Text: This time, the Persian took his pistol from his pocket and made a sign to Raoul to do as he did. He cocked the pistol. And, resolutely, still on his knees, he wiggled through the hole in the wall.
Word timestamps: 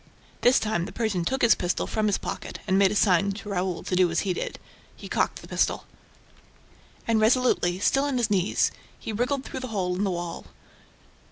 This 0.41 0.59
time, 0.59 0.85
the 0.85 0.91
Persian 0.91 1.23
took 1.25 1.43
his 1.43 1.53
pistol 1.53 1.85
from 1.85 2.07
his 2.07 2.17
pocket 2.17 2.57
and 2.67 2.75
made 2.75 2.89
a 2.89 2.95
sign 2.95 3.33
to 3.33 3.49
Raoul 3.49 3.83
to 3.83 3.95
do 3.95 4.09
as 4.09 4.21
he 4.21 4.33
did. 4.33 4.57
He 4.95 5.07
cocked 5.07 5.43
the 5.43 5.47
pistol. 5.47 5.85
And, 7.07 7.21
resolutely, 7.21 7.77
still 7.77 8.05
on 8.05 8.17
his 8.17 8.31
knees, 8.31 8.71
he 8.97 9.13
wiggled 9.13 9.43
through 9.45 9.59
the 9.59 9.67
hole 9.67 9.95
in 9.95 10.03
the 10.03 10.09
wall. 10.09 10.47